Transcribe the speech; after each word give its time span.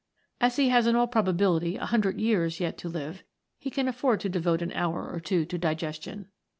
As 0.39 0.55
he 0.55 0.69
has 0.69 0.87
in 0.87 0.95
all 0.95 1.05
probability 1.05 1.77
a 1.77 1.85
hundred 1.85 2.19
years 2.19 2.59
yet 2.59 2.75
to 2.79 2.89
live, 2.89 3.23
he 3.59 3.69
can 3.69 3.85
aiford 3.85 4.19
to 4.21 4.29
devote 4.29 4.63
an 4.63 4.71
hour 4.71 5.07
or 5.07 5.19
two 5.19 5.45
to 5.45 5.59
digestion. 5.59 6.25